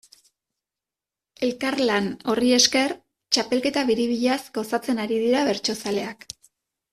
[1.47, 2.95] Elkarlan horri esker,
[3.37, 6.27] txapelketa biribilaz gozatzen ari dira bertsozaleak.